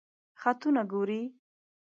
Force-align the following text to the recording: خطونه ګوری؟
خطونه 0.41 0.81
ګوری؟ 0.91 1.21